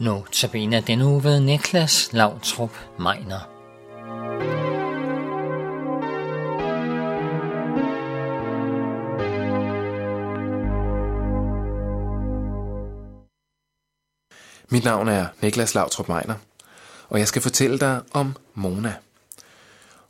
[0.00, 3.48] Nu tabiner den uge ved Niklas Lavtrup Meiner.
[14.70, 16.34] Mit navn er Niklas Lavtrup Meiner,
[17.08, 18.94] og jeg skal fortælle dig om Mona.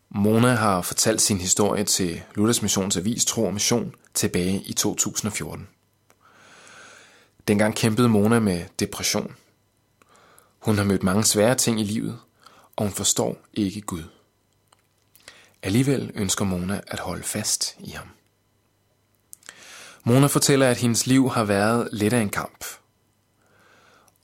[0.09, 5.69] Mona har fortalt sin historie til Luthers Missions Avis Tro og Mission tilbage i 2014.
[7.49, 9.37] Dengang kæmpede Mona med depression.
[10.67, 12.19] Hun har mødt mange svære ting i livet,
[12.77, 14.03] og hun forstår ikke Gud.
[15.63, 18.09] Alligevel ønsker Mona at holde fast i ham.
[20.05, 22.65] Mona fortæller, at hendes liv har været lidt af en kamp.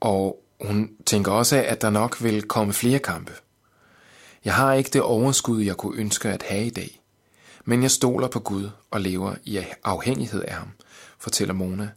[0.00, 3.32] Og hun tænker også, at der nok vil komme flere kampe.
[4.44, 7.00] Jeg har ikke det overskud, jeg kunne ønske at have i dag.
[7.64, 10.68] Men jeg stoler på Gud og lever i afhængighed af ham,
[11.18, 11.90] fortæller Mona,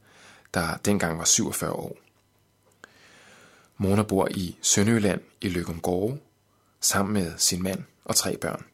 [0.54, 2.05] der dengang var 47 år.
[3.78, 6.20] Mona bor i Sønderjylland i Løgumgårde
[6.82, 8.66] sammen med sin mand og tre børn.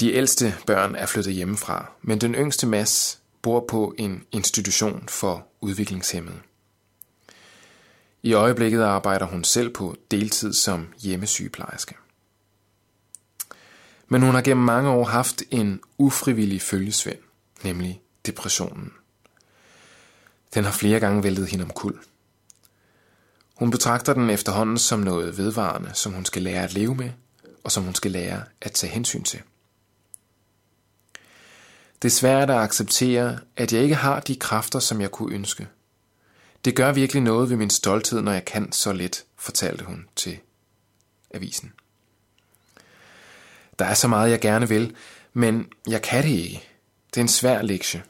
[0.00, 5.46] De ældste børn er flyttet hjemmefra, men den yngste Mads bor på en institution for
[5.60, 6.40] udviklingshemmede.
[8.22, 11.94] I øjeblikket arbejder hun selv på deltid som hjemmesygeplejerske.
[14.08, 17.18] Men hun har gennem mange år haft en ufrivillig følgesvend,
[17.64, 18.92] nemlig depressionen.
[20.54, 22.00] Den har flere gange væltet hende om kul.
[23.60, 27.10] Hun betragter den efterhånden som noget vedvarende, som hun skal lære at leve med,
[27.64, 29.40] og som hun skal lære at tage hensyn til.
[32.02, 35.68] Det er svært at acceptere, at jeg ikke har de kræfter, som jeg kunne ønske.
[36.64, 40.38] Det gør virkelig noget ved min stolthed, når jeg kan så lidt, fortalte hun til
[41.34, 41.72] avisen.
[43.78, 44.94] Der er så meget, jeg gerne vil,
[45.32, 46.68] men jeg kan det ikke.
[47.14, 48.02] Det er en svær lektie.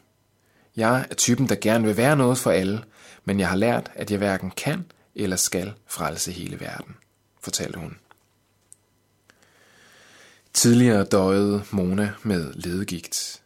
[0.77, 2.85] Jeg er typen, der gerne vil være noget for alle,
[3.25, 4.85] men jeg har lært, at jeg hverken kan
[5.15, 6.97] eller skal frelse hele verden,
[7.41, 7.99] fortalte hun.
[10.53, 13.43] Tidligere døjede Mona med ledegigt.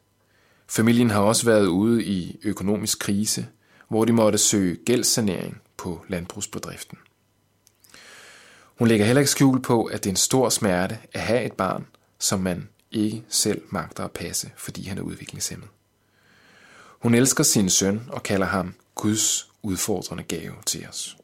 [0.69, 3.47] Familien har også været ude i økonomisk krise,
[3.89, 6.99] hvor de måtte søge gældssanering på landbrugsbedriften.
[8.79, 11.53] Hun lægger heller ikke skjul på, at det er en stor smerte at have et
[11.53, 11.87] barn,
[12.19, 15.69] som man ikke selv magter at passe, fordi han er udviklingshemmet.
[16.99, 21.17] Hun elsker sin søn og kalder ham Guds udfordrende gave til os.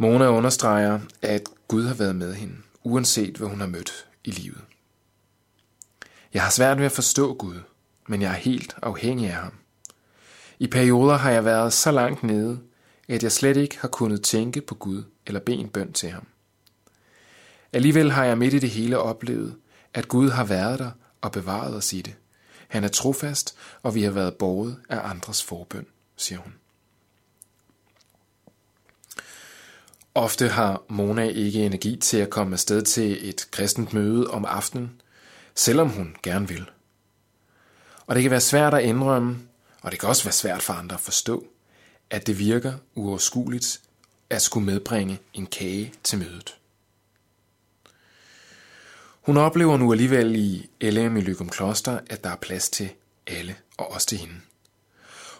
[0.00, 4.60] Mona understreger, at Gud har været med hende, uanset hvad hun har mødt i livet.
[6.34, 7.60] Jeg har svært ved at forstå Gud,
[8.08, 9.52] men jeg er helt afhængig af ham.
[10.58, 12.60] I perioder har jeg været så langt nede,
[13.08, 16.26] at jeg slet ikke har kunnet tænke på Gud eller bede en bøn til ham.
[17.72, 19.56] Alligevel har jeg midt i det hele oplevet,
[19.94, 20.90] at Gud har været der
[21.20, 22.14] og bevaret os i det.
[22.68, 25.86] Han er trofast, og vi har været borget af andres forbøn,
[26.16, 26.54] siger hun.
[30.20, 35.00] Ofte har Mona ikke energi til at komme afsted til et kristent møde om aftenen,
[35.54, 36.70] selvom hun gerne vil.
[38.06, 39.38] Og det kan være svært at indrømme,
[39.82, 41.46] og det kan også være svært for andre at forstå,
[42.10, 43.80] at det virker uoverskueligt
[44.30, 46.56] at skulle medbringe en kage til mødet.
[49.20, 52.90] Hun oplever nu alligevel i LM i Lykum Kloster, at der er plads til
[53.26, 54.34] alle, og også til hende.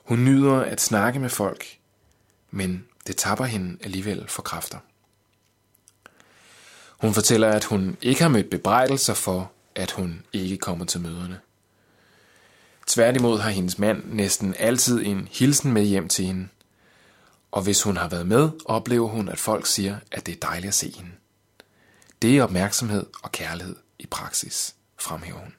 [0.04, 1.64] Hun nyder at snakke med folk,
[2.50, 4.78] men det tapper hende alligevel for kræfter.
[7.00, 11.40] Hun fortæller, at hun ikke har mødt bebrejdelser for, at hun ikke kommer til møderne.
[12.86, 16.48] Tværtimod har hendes mand næsten altid en hilsen med hjem til hende.
[17.52, 20.68] Og hvis hun har været med, oplever hun, at folk siger, at det er dejligt
[20.68, 21.10] at se hende.
[22.22, 25.54] Det er opmærksomhed og kærlighed i praksis, fremhæver hun.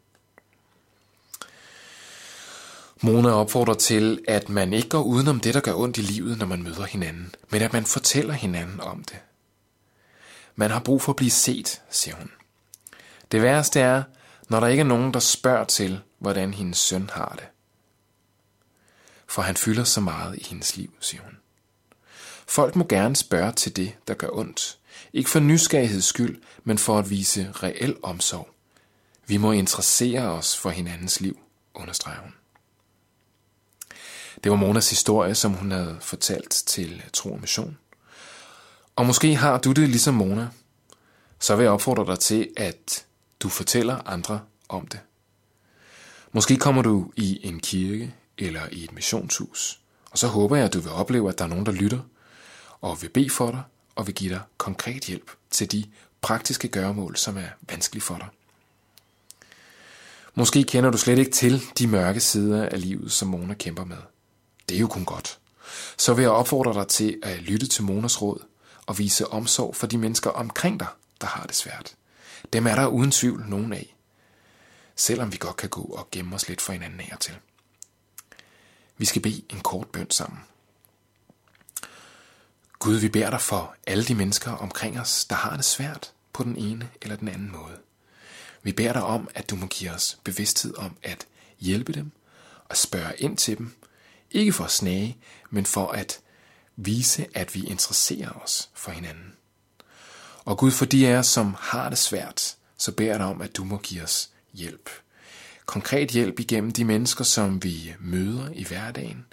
[3.04, 6.46] Mona opfordrer til, at man ikke går udenom det, der gør ondt i livet, når
[6.46, 9.20] man møder hinanden, men at man fortæller hinanden om det.
[10.56, 12.32] Man har brug for at blive set, siger hun.
[13.32, 14.04] Det værste er,
[14.50, 17.48] når der ikke er nogen, der spørger til, hvordan hendes søn har det.
[19.28, 21.38] For han fylder så meget i hendes liv, siger hun.
[22.48, 24.78] Folk må gerne spørge til det, der gør ondt.
[25.14, 28.50] Ikke for nysgerrigheds skyld, men for at vise reel omsorg.
[29.28, 31.40] Vi må interessere os for hinandens liv,
[31.74, 32.34] understreger hun.
[34.44, 37.78] Det var Monas historie, som hun havde fortalt til Tro og Mission.
[38.96, 40.48] Og måske har du det ligesom Mona.
[41.40, 43.06] Så vil jeg opfordre dig til, at
[43.40, 44.40] du fortæller andre
[44.70, 45.00] om det.
[46.32, 49.80] Måske kommer du i en kirke eller i et missionshus,
[50.12, 52.00] og så håber jeg, at du vil opleve, at der er nogen, der lytter
[52.82, 53.62] og vil bede for dig
[53.96, 55.84] og vil give dig konkret hjælp til de
[56.22, 58.28] praktiske gøremål, som er vanskelige for dig.
[60.36, 63.98] Måske kender du slet ikke til de mørke sider af livet, som Mona kæmper med.
[64.72, 65.40] Det er jo kun godt.
[65.98, 68.46] så vil jeg opfordre dig til at lytte til Monas råd
[68.86, 70.88] og vise omsorg for de mennesker omkring dig,
[71.22, 71.96] der har det svært.
[72.54, 73.96] Dem er der uden tvivl nogen af,
[74.96, 77.34] selvom vi godt kan gå og gemme os lidt for hinanden af og til.
[78.98, 80.40] Vi skal bede en kort bøn sammen.
[82.80, 86.44] Gud, vi beder dig for alle de mennesker omkring os, der har det svært på
[86.44, 87.78] den ene eller den anden måde.
[88.64, 91.28] Vi beder dig om, at du må give os bevidsthed om at
[91.60, 92.12] hjælpe dem
[92.70, 93.76] og spørge ind til dem.
[94.32, 95.18] Ikke for at snage,
[95.50, 96.20] men for at
[96.76, 99.34] vise, at vi interesserer os for hinanden.
[100.46, 103.42] Og Gud, for de af os, som har det svært, så beder jeg dig om,
[103.42, 104.90] at du må give os hjælp.
[105.66, 109.26] Konkret hjælp igennem de mennesker, som vi møder i hverdagen,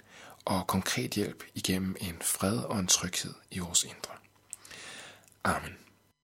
[0.45, 4.13] og konkret hjælp igennem en fred og en tryghed i vores indre.
[5.43, 5.88] Amen.